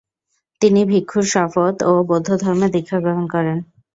[0.61, 3.57] তিনি ভিক্ষুর শপথ ও বৌদ্ধধর্মে দীক্ষা গ্রহণ করেন।